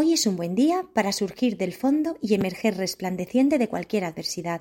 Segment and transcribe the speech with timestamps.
[0.00, 4.60] Hoy es un buen día para surgir del fondo y emerger resplandeciente de cualquier adversidad.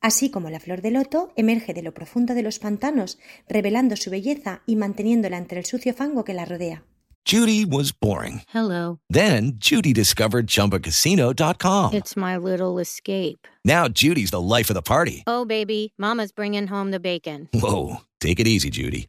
[0.00, 4.08] Así como la flor de loto emerge de lo profundo de los pantanos, revelando su
[4.08, 6.82] belleza y manteniéndola entre el sucio fango que la rodea.
[7.26, 8.40] Judy was boring.
[8.54, 9.00] Hello.
[9.10, 11.92] Then Judy discovered ChumbaCasino.com.
[11.92, 13.46] It's my little escape.
[13.62, 15.24] Now Judy's the life of the party.
[15.26, 17.50] Oh, baby, Mama's bringing home the bacon.
[17.52, 19.08] Whoa, take it easy, Judy.